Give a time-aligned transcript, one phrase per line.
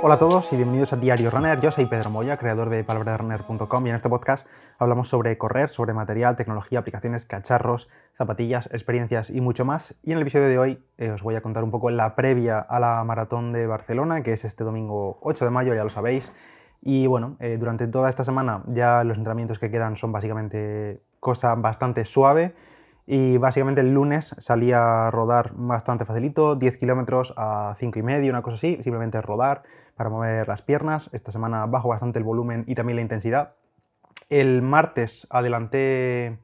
[0.00, 1.58] Hola a todos y bienvenidos a Diario Runner.
[1.58, 4.46] Yo soy Pedro Moya, creador de palabrasrunner.com y en este podcast
[4.78, 9.96] hablamos sobre correr, sobre material, tecnología, aplicaciones, cacharros, zapatillas, experiencias y mucho más.
[10.04, 12.60] Y en el episodio de hoy eh, os voy a contar un poco la previa
[12.60, 16.32] a la maratón de Barcelona, que es este domingo 8 de mayo, ya lo sabéis.
[16.80, 21.56] Y bueno, eh, durante toda esta semana ya los entrenamientos que quedan son básicamente cosa
[21.56, 22.54] bastante suave.
[23.10, 28.30] Y básicamente el lunes salía a rodar bastante facilito, 10 kilómetros a 5 y medio,
[28.30, 29.62] una cosa así, simplemente rodar
[29.98, 31.10] para mover las piernas.
[31.12, 33.54] Esta semana bajo bastante el volumen y también la intensidad.
[34.30, 36.38] El martes adelanté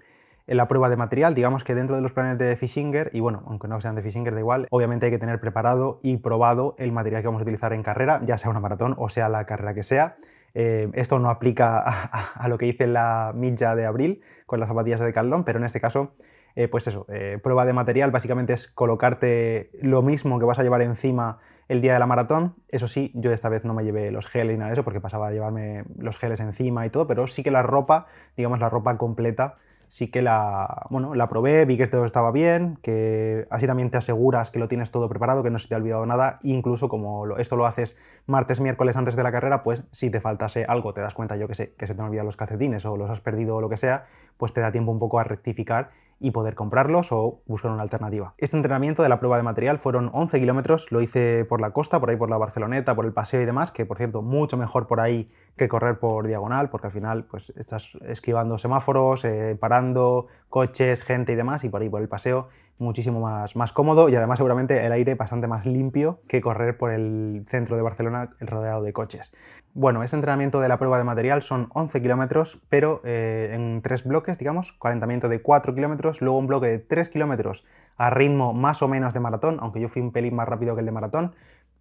[0.47, 3.69] la prueba de material, digamos que dentro de los planes de Fishinger, y bueno, aunque
[3.69, 7.23] no sean de Fishinger, da igual, obviamente hay que tener preparado y probado el material
[7.23, 9.83] que vamos a utilizar en carrera, ya sea una maratón o sea la carrera que
[9.83, 10.17] sea.
[10.53, 14.69] Eh, esto no aplica a, lo que hice en la milla de abril con las
[14.69, 16.13] zapatillas de Decathlon, pero en este caso
[16.57, 20.63] eh, pues eso, eh, prueba de material básicamente es colocarte lo mismo que vas a
[20.63, 22.55] llevar encima el día de la maratón.
[22.69, 25.01] Eso sí, yo esta vez no me llevé los geles y nada de eso porque
[25.01, 28.07] pasaba a llevarme los geles encima y todo, pero sí que la ropa,
[28.37, 29.57] digamos la ropa completa,
[29.89, 33.97] sí que la, bueno, la probé, vi que todo estaba bien, que así también te
[33.97, 37.37] aseguras que lo tienes todo preparado, que no se te ha olvidado nada, incluso como
[37.37, 41.01] esto lo haces martes, miércoles antes de la carrera, pues si te faltase algo, te
[41.01, 43.21] das cuenta, yo que sé, que se te han olvidado los calcetines o los has
[43.21, 44.07] perdido o lo que sea,
[44.37, 48.35] pues te da tiempo un poco a rectificar y poder comprarlos o buscar una alternativa.
[48.39, 52.01] Este entrenamiento de la prueba de material fueron 11 kilómetros, lo hice por la costa,
[52.01, 54.87] por ahí por la Barceloneta, por el paseo y demás, que por cierto, mucho mejor
[54.87, 60.27] por ahí que correr por diagonal, porque al final pues estás esquivando semáforos, eh, parando,
[60.49, 64.17] coches, gente y demás, y por ahí por el paseo muchísimo más, más cómodo y
[64.17, 68.83] además seguramente el aire bastante más limpio que correr por el centro de Barcelona rodeado
[68.83, 69.33] de coches.
[69.75, 74.05] Bueno, este entrenamiento de la prueba de material son 11 kilómetros, pero eh, en tres
[74.05, 77.65] bloques, digamos, calentamiento de 4 kilómetros, luego un bloque de 3 kilómetros
[77.97, 80.81] a ritmo más o menos de maratón, aunque yo fui un pelín más rápido que
[80.81, 81.35] el de maratón,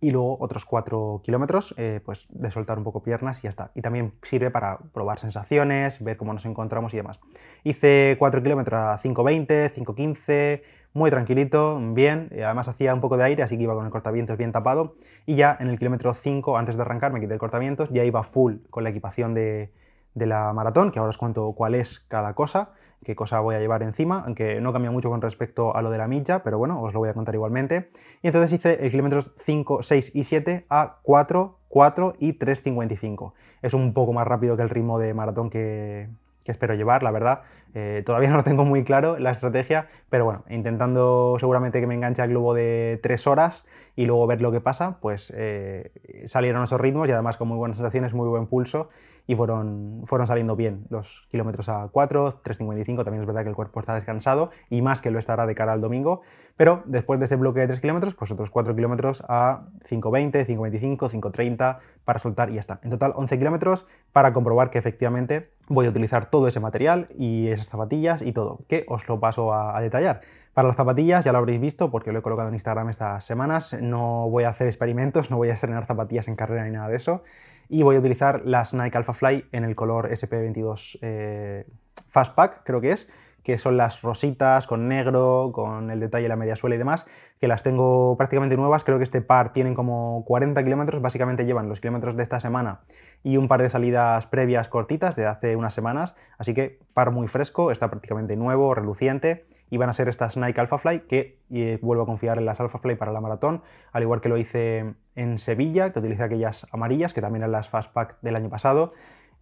[0.04, 3.72] y luego otros 4 kilómetros eh, pues de soltar un poco piernas y ya está.
[3.74, 7.22] Y también sirve para probar sensaciones, ver cómo nos encontramos y demás.
[7.64, 10.62] Hice 4 kilómetros a 5.20, 5.15,
[10.92, 13.92] muy tranquilito, bien, y además hacía un poco de aire, así que iba con el
[13.92, 14.96] cortavientos bien tapado.
[15.26, 18.24] Y ya en el kilómetro 5, antes de arrancar, me quité el cortavientos, ya iba
[18.24, 19.72] full con la equipación de,
[20.14, 23.60] de la maratón, que ahora os cuento cuál es cada cosa qué cosa voy a
[23.60, 26.82] llevar encima, aunque no cambia mucho con respecto a lo de la milla, pero bueno,
[26.82, 27.90] os lo voy a contar igualmente.
[28.22, 33.34] Y entonces hice el kilómetros 5, 6 y 7 a 4, 4 y 3.55.
[33.62, 36.10] Es un poco más rápido que el ritmo de maratón que,
[36.46, 37.42] espero llevar, la verdad.
[37.74, 41.96] Eh, todavía no lo tengo muy claro la estrategia, pero bueno, intentando seguramente que me
[41.96, 45.92] enganche al globo de 3 horas y luego ver lo que pasa, pues eh,
[46.26, 48.90] salieron esos ritmos y además con muy buenas sensaciones, muy buen pulso
[49.26, 53.56] y fueron, fueron saliendo bien los kilómetros a 4, 3.55, también es verdad que el
[53.56, 56.22] cuerpo está descansado y más que lo estará de cara al domingo,
[56.58, 60.98] pero después de ese bloque de 3 kilómetros, pues otros 4 kilómetros a 5.20, 5.25,
[61.10, 62.80] 5.30 para soltar y ya está.
[62.84, 67.48] En total 11 kilómetros para comprobar que efectivamente voy a utilizar todo ese material y
[67.48, 70.22] esas zapatillas y todo, que os lo paso a, a detallar.
[70.54, 73.76] Para las zapatillas ya lo habréis visto porque lo he colocado en Instagram estas semanas,
[73.82, 76.96] no voy a hacer experimentos, no voy a estrenar zapatillas en carrera ni nada de
[76.96, 77.24] eso
[77.70, 81.66] y voy a utilizar las Nike Alpha Fly en el color SP22 eh,
[82.08, 83.10] Fastpack, creo que es,
[83.44, 87.06] que son las rositas con negro, con el detalle de la media suela y demás,
[87.40, 88.84] que las tengo prácticamente nuevas.
[88.84, 92.82] Creo que este par tienen como 40 kilómetros, básicamente llevan los kilómetros de esta semana
[93.22, 96.16] y un par de salidas previas cortitas de hace unas semanas.
[96.38, 100.62] Así que par muy fresco, está prácticamente nuevo, reluciente y van a ser estas Nike
[100.62, 101.40] Alpha Fly que
[101.82, 103.62] vuelvo a confiar en las Alpha Fly para la maratón,
[103.92, 107.70] al igual que lo hice en Sevilla, que utilicé aquellas amarillas, que también eran las
[107.70, 108.94] Fastpack del año pasado.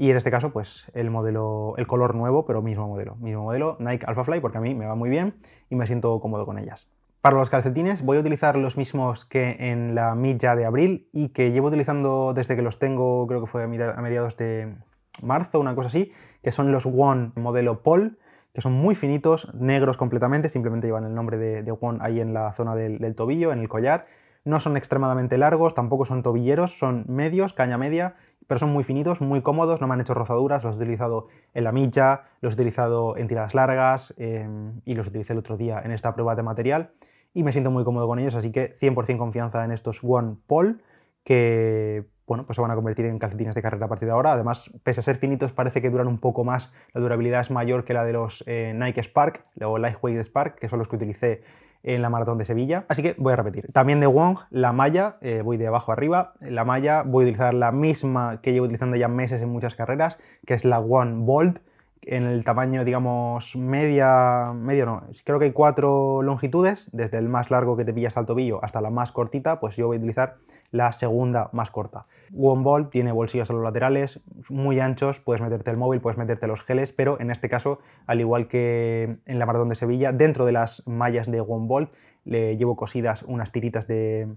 [0.02, 3.18] Y en este caso, pues el modelo, el color nuevo, pero mismo modelo.
[3.18, 5.36] Mismo modelo, Nike Alpha Fly, porque a mí me va muy bien
[5.70, 6.90] y me siento cómodo con ellas.
[7.22, 11.30] Para los calcetines voy a utilizar los mismos que en la milla de abril y
[11.30, 14.76] que llevo utilizando desde que los tengo, creo que fue a mediados de
[15.22, 18.18] marzo, una cosa así, que son los One modelo Paul,
[18.56, 22.52] que son muy finitos, negros completamente, simplemente llevan el nombre de, One ahí en la
[22.54, 24.08] zona del, tobillo, en el collar.
[24.46, 28.16] No son extremadamente largos, tampoco son tobilleros, son medios, caña media,
[28.48, 31.64] pero son muy finitos, muy cómodos, no me han hecho rozaduras, los he utilizado en
[31.64, 35.82] la milla, los he utilizado en tiradas largas em, y los utilicé el otro día
[35.84, 36.92] en esta prueba de material
[37.34, 40.82] y me siento muy cómodo con ellos, así que 100% confianza en estos One Paul
[41.24, 44.32] que bueno, pues se van a convertir en calcetines de carrera a partir de ahora.
[44.32, 46.72] Además, pese a ser finitos, parece que duran un poco más.
[46.94, 50.70] La durabilidad es mayor que la de los eh, Nike Spark o Lightweight Spark, que
[50.70, 51.44] son los que utilicé
[51.84, 52.86] en la maratón de Sevilla.
[52.88, 53.72] Así que voy a repetir.
[53.72, 56.34] También de Wong, la malla, eh, voy de abajo arriba.
[56.40, 60.18] La malla voy a utilizar la misma que llevo utilizando ya meses en muchas carreras,
[60.46, 61.60] que es la One Bolt
[62.04, 67.52] en el tamaño, digamos, media, medio no, creo que hay cuatro longitudes, desde el más
[67.52, 70.38] largo que te pillas al tobillo hasta la más cortita, pues yo voy a utilizar
[70.72, 72.08] la segunda más corta.
[72.36, 74.20] One Ball tiene bolsillos a los laterales,
[74.50, 78.20] muy anchos, puedes meterte el móvil, puedes meterte los geles, pero en este caso, al
[78.20, 81.92] igual que en la maratón de Sevilla, dentro de las mallas de One Ball
[82.24, 84.28] le llevo cosidas unas tiritas de,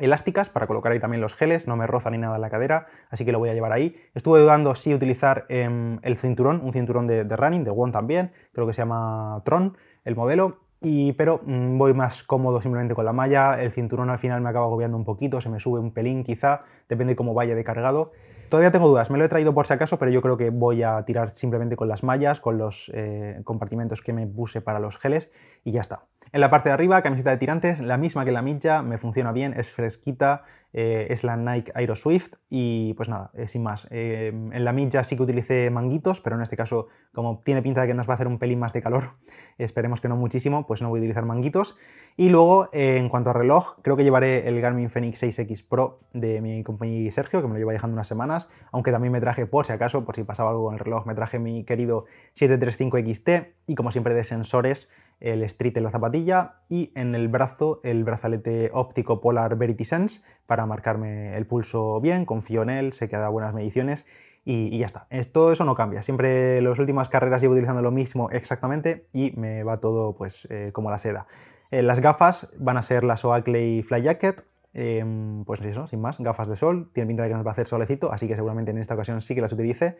[0.00, 3.24] elásticas para colocar ahí también los geles, no me roza ni nada la cadera, así
[3.24, 3.96] que lo voy a llevar ahí.
[4.14, 8.66] Estuve dudando si utilizar em, el cinturón, un cinturón de, running, de One también, creo
[8.66, 13.12] que se llama Tron, el modelo, y, pero mm, voy más cómodo simplemente con la
[13.12, 16.24] malla, el cinturón al final me acaba agobiando un poquito, se me sube un pelín
[16.24, 18.12] quizá, depende cómo vaya de cargado.
[18.54, 20.84] Todavía tengo dudas, me lo he traído por si acaso, pero yo creo que voy
[20.84, 24.96] a tirar simplemente con las mallas, con los eh, compartimentos que me puse para los
[24.96, 25.28] geles
[25.64, 26.04] y ya está.
[26.30, 29.32] En la parte de arriba, camiseta de tirantes, la misma que la milla, me funciona
[29.32, 30.44] bien, es fresquita,
[30.76, 33.86] eh, es la Nike Aero Swift y pues nada, eh, sin más.
[33.90, 37.82] Eh, en la milla sí que utilicé manguitos, pero en este caso, como tiene pinta
[37.82, 39.12] de que nos va a hacer un pelín más de calor,
[39.58, 41.76] esperemos que no muchísimo, pues no voy a utilizar manguitos.
[42.16, 46.40] Y luego, en cuanto a reloj, creo que llevaré el Garmin Fenix 6X Pro de
[46.40, 49.66] mi compañero Sergio, que me lo lleva dejando unas semanas, aunque también me traje, por
[49.66, 53.28] si acaso, por si pasaba algo con el reloj, me traje mi querido 735 XT
[53.66, 58.04] y como siempre de sensores, el Street en la zapatilla y en el brazo el
[58.04, 63.16] brazalete óptico Polar Verity Sense para marcarme el pulso bien, confío en él, sé que
[63.16, 64.06] dado buenas mediciones
[64.44, 65.06] y, ya está.
[65.32, 69.32] todo eso no cambia, siempre en las últimas carreras llevo utilizando lo mismo exactamente y
[69.36, 71.26] me va todo pues eh, como la seda.
[71.70, 74.44] Eh, las gafas van a ser las Oakley Fly Jacket,
[74.74, 77.52] em, pues eso, sin más, gafas de sol, tiene pinta de que nos va a
[77.52, 79.96] hacer solecito, así que seguramente en esta ocasión sí que las utilice.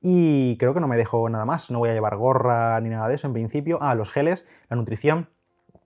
[0.00, 3.08] Y creo que no me dejo nada más, no voy a llevar gorra ni nada
[3.08, 3.78] de eso en principio.
[3.80, 5.28] Ah, los geles, la nutrición.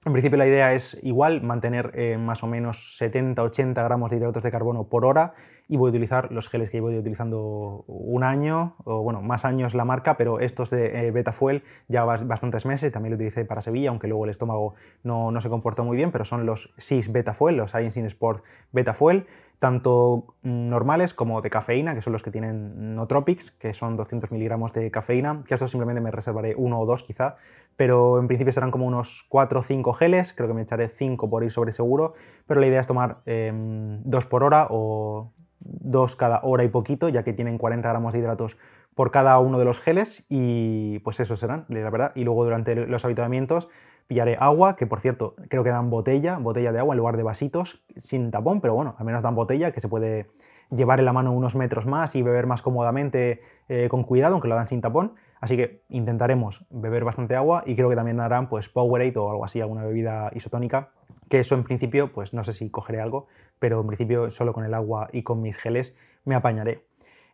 [0.06, 4.44] En principio la idea es igual, mantener eh, más o menos 70-80 gramos de hidratos
[4.44, 5.34] de carbono por hora
[5.68, 9.74] y voy a utilizar los geles que voy utilizando un año, o bueno, más años
[9.74, 13.90] la marca, pero estos de eh, Betafuel ya bastantes meses, también lo utilicé para Sevilla,
[13.90, 17.56] aunque luego el estómago no, no se comportó muy bien, pero son los SIS Betafuel,
[17.56, 19.26] los Science in Sport Betafuel,
[19.58, 24.72] tanto normales como de cafeína, que son los que tienen Nootropics, que son 200 miligramos
[24.72, 27.36] de cafeína, que estos simplemente me reservaré uno o dos quizá,
[27.76, 31.30] pero en principio serán como unos 4 o 5 geles, creo que me echaré 5
[31.30, 32.14] por ir sobre seguro,
[32.46, 35.32] pero la idea es tomar em, dos por hora o
[35.68, 38.56] dos cada hora y poquito, ya que tienen 40 gramos de hidratos
[38.94, 42.12] por cada uno de los geles y pues eso serán, la verdad.
[42.14, 43.68] Y luego durante los habituamientos
[44.06, 47.22] pillaré agua, que por cierto creo que dan botella, botella de agua en lugar de
[47.22, 50.30] vasitos sin tapón, pero bueno, al menos dan botella que se puede
[50.70, 54.48] llevar en la mano unos metros más y beber más cómodamente eh, con cuidado, aunque
[54.48, 55.14] lo dan sin tapón.
[55.40, 59.44] Así que intentaremos beber bastante agua y creo que también darán pues Powerade o algo
[59.44, 60.90] así, alguna bebida isotónica,
[61.28, 63.26] que eso en principio, pues no sé si cogeré algo,
[63.58, 65.94] pero en principio solo con el agua y con mis geles
[66.24, 66.84] me apañaré.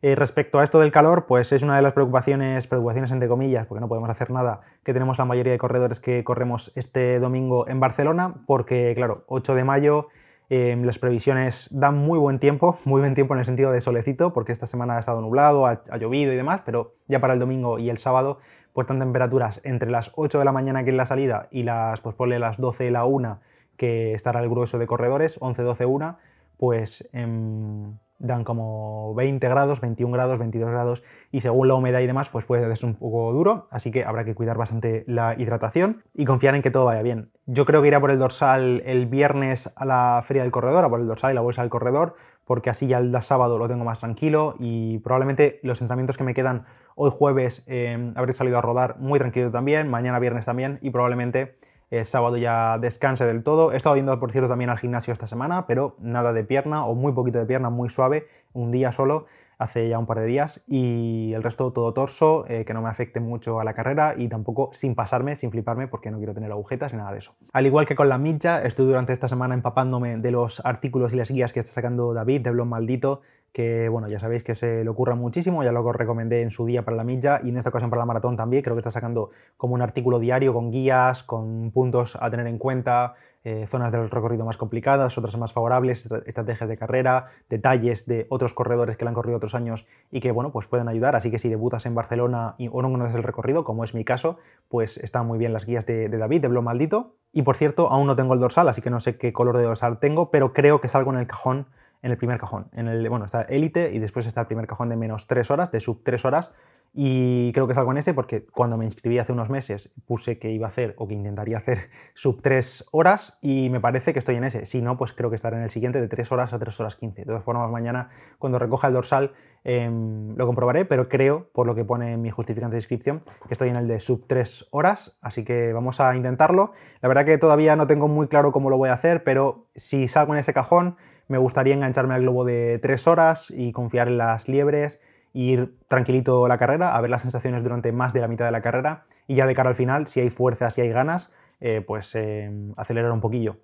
[0.05, 3.67] Eh, respecto a esto del calor, pues es una de las preocupaciones, preocupaciones entre comillas,
[3.67, 7.69] porque no podemos hacer nada, que tenemos la mayoría de corredores que corremos este domingo
[7.69, 10.09] en Barcelona, porque claro, 8 de mayo
[10.49, 14.33] Em, las previsiones dan muy buen tiempo, muy buen tiempo en el sentido de solecito,
[14.33, 17.79] porque esta semana ha estado nublado, ha, llovido y demás, pero ya para el domingo
[17.79, 18.39] y el sábado,
[18.73, 22.01] pues están temperaturas entre las 8 de la mañana que es la salida y las,
[22.01, 23.41] pues ponle las 12 de la 1
[23.77, 26.19] que estará el grueso de corredores, 11, 12, 1,
[26.59, 32.07] pues em, dan como 20 grados, 21 grados, 22 grados y según la humedad y
[32.07, 36.05] demás pues puede ser un poco duro, así que habrá que cuidar bastante la hidratación
[36.15, 37.31] y confiar en que todo vaya bien.
[37.47, 40.89] Yo creo que iré por el dorsal el viernes a la feria del corredor, a
[40.89, 43.85] por el dorsal y la bolsa del corredor, porque así ya el sábado lo tengo
[43.85, 48.61] más tranquilo y probablemente los entrenamientos que me quedan hoy jueves eh, habré salido a
[48.61, 51.57] rodar muy tranquilo también, mañana viernes también y probablemente
[51.93, 53.71] eh, sábado ya descanse del todo.
[53.73, 56.95] He estado yendo, por cierto, también al gimnasio esta semana, pero nada de pierna o
[56.95, 59.27] muy poquito de pierna, muy suave, un día solo,
[59.59, 62.89] hace ya un par de días, y el resto todo torso, eh, que no me
[62.89, 66.51] afecte mucho a la carrera y tampoco sin pasarme, sin fliparme, porque no quiero tener
[66.51, 67.37] agujetas ni nada de eso.
[67.53, 71.19] Al igual que con la milla, estoy durante esta semana empapándome de los artículos y
[71.19, 73.21] las guías que está sacando David de Blog Maldito,
[73.53, 76.85] que bueno, ya sabéis que se le ocurra muchísimo, ya lo recomendé en su día
[76.85, 79.31] para la milla y en esta ocasión para la maratón también, creo que está sacando
[79.57, 84.09] como un artículo diario con guías, con puntos a tener en cuenta, eh, zonas del
[84.09, 89.09] recorrido más complicadas, otras más favorables, estrategias de carrera, detalles de otros corredores que le
[89.09, 91.97] han corrido otros años y que bueno, pues pueden ayudar, así que si debutas en
[91.97, 95.53] Barcelona y, o no conoces el recorrido, como es mi caso, pues están muy bien
[95.53, 97.17] las guías de, David, de Blog Maldito.
[97.33, 99.65] Y por cierto, aún no tengo el dorsal, así que no sé qué color de
[99.65, 101.67] dorsal tengo, pero creo que salgo en el cajón
[102.03, 102.69] en el primer cajón.
[102.73, 105.71] En el, bueno, está élite y después está el primer cajón de menos 3 horas,
[105.71, 106.53] de sub 3 horas.
[106.95, 110.51] y creo que salgo en ese porque cuando me inscribí hace unos meses puse que
[110.51, 114.37] iba a hacer o que intentaría hacer sub 3 horas y me parece que estoy
[114.37, 114.67] en ese.
[114.67, 116.97] Si no, pues creo que estaré en el siguiente de 3 horas a 3 horas
[116.97, 117.23] 15.
[117.23, 119.33] De todas formas, mañana cuando recoja el dorsal
[119.65, 123.55] em, lo comprobaré, pero creo, por lo que pone en mi justificante de inscripción, que
[123.55, 126.73] estoy en el de sub 3 horas, así que vamos a intentarlo.
[127.01, 130.09] La verdad que todavía no tengo muy claro cómo lo voy a hacer, pero si
[130.09, 130.97] salgo en ese cajón,
[131.29, 135.01] me gustaría engancharme al globo de 3 horas y confiar en las liebres
[135.33, 138.61] ir tranquilito la carrera, a ver las sensaciones durante más de la mitad de la
[138.61, 142.15] carrera y ya de cara al final, si hay fuerza, si hay ganas, eh, pues
[142.15, 143.57] eh, acelerar un poquillo.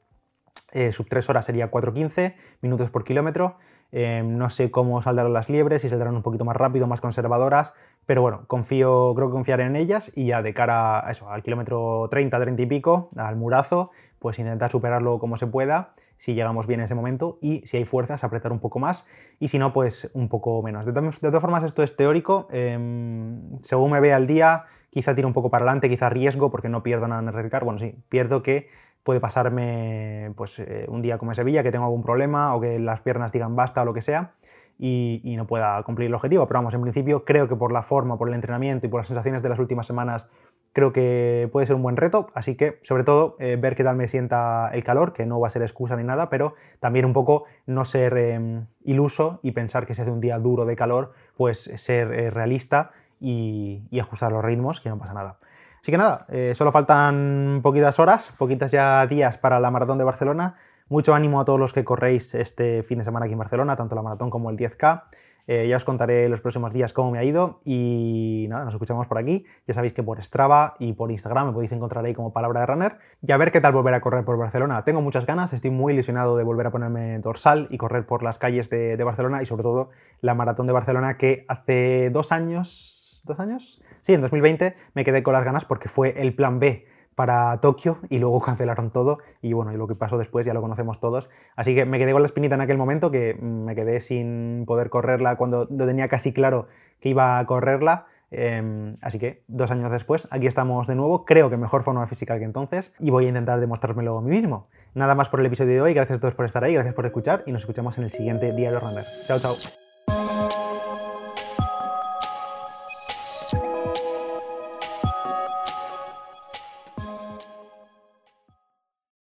[0.73, 3.57] Eh, sub 3 horas sería 4.15 minutos por kilómetro.
[3.91, 7.73] no sé cómo saldrán las liebres, si saldrán un poquito más rápido, más conservadoras,
[8.05, 11.43] pero bueno, confío, creo que confiaré en ellas y ya de cara a eso, al
[11.43, 16.67] kilómetro 30, 30 y pico, al murazo, pues intentar superarlo como se pueda, si llegamos
[16.67, 19.07] bien en ese momento, y si hay fuerzas, apretar un poco más,
[19.39, 20.85] y si no, pues un poco menos.
[20.85, 25.35] De, todas formas, esto es teórico, em, según me ve al día, quizá tiro un
[25.35, 28.43] poco para adelante, quizá riesgo, porque no pierdo nada en el redcar, bueno, sí, pierdo
[28.43, 28.69] que
[29.03, 32.79] puede pasarme pues, eh, un día como en Sevilla, que tengo algún problema, o que
[32.79, 34.35] las piernas digan basta o lo que sea,
[34.79, 36.47] y, no pueda cumplir el objetivo.
[36.47, 39.09] Pero vamos, en principio creo que por la forma, por el entrenamiento y por las
[39.09, 40.29] sensaciones de las últimas semanas
[40.73, 43.97] creo que puede ser un buen reto, así que sobre todo eh, ver qué tal
[43.97, 47.13] me sienta el calor, que no va a ser excusa ni nada, pero también un
[47.13, 51.13] poco no ser em, iluso y pensar que se hace un día duro de calor,
[51.37, 55.39] pues ser eh, realista y, ajustar los ritmos, que no pasa nada.
[55.81, 60.05] Así que nada, eh, solo faltan poquitas horas, poquitas ya días para la maratón de
[60.05, 60.57] Barcelona.
[60.89, 63.95] Mucho ánimo a todos los que corréis este fin de semana aquí en Barcelona, tanto
[63.95, 65.05] la maratón como el 10K.
[65.51, 69.07] Eh, ya os contaré los próximos días cómo me ha ido y nada, nos escuchamos
[69.07, 69.47] por aquí.
[69.67, 72.67] Ya sabéis que por Strava y por Instagram me podéis encontrar ahí como palabra de
[72.67, 74.85] runner y a ver qué tal volver a correr por Barcelona.
[74.85, 78.37] Tengo muchas ganas, estoy muy ilusionado de volver a ponerme dorsal y correr por las
[78.37, 79.89] calles de, de Barcelona y sobre todo
[80.21, 83.83] la maratón de Barcelona que hace dos años, ¿dos años?
[84.03, 86.85] Sí, en 2020 me quedé con las ganas porque fue el plan B
[87.19, 90.63] para Tokio y luego cancelaron todo y bueno, y lo que pasó después ya lo
[90.63, 91.29] conocemos todos.
[91.57, 94.89] Así que me quedé con la espinita en aquel momento que me quedé sin poder
[94.89, 96.69] correrla cuando lo tenía casi claro
[97.01, 98.07] que iba a correrla.
[98.31, 102.39] Em, así que dos años después, aquí estamos de nuevo, creo que mejor forma física
[102.39, 104.69] que entonces y voy a intentar demostrármelo a mí mismo.
[104.95, 107.05] Nada más por el episodio de hoy, gracias a todos por estar ahí, gracias por
[107.05, 109.05] escuchar y nos escuchamos en el siguiente Diario Runner.
[109.27, 109.57] Chao, chao.